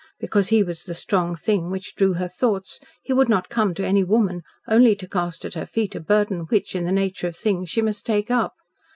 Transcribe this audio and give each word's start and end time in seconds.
Because 0.19 0.47
he 0.47 0.63
was 0.63 0.83
the 0.85 0.95
strong 0.95 1.35
thing 1.35 1.69
which 1.69 1.93
drew 1.95 2.13
her 2.13 2.27
thoughts, 2.27 2.79
he 3.03 3.13
would 3.13 3.29
not 3.29 3.49
come 3.49 3.75
to 3.75 3.85
any 3.85 4.03
woman 4.03 4.41
only 4.67 4.95
to 4.95 5.07
cast 5.07 5.45
at 5.45 5.53
her 5.53 5.67
feet 5.67 5.93
a 5.93 5.99
burden 5.99 6.45
which, 6.47 6.73
in 6.75 6.85
the 6.85 6.91
nature 6.91 7.27
of 7.27 7.35
things, 7.35 7.69
she 7.69 7.83
must 7.83 8.03
take 8.03 8.31
up. 8.31 8.53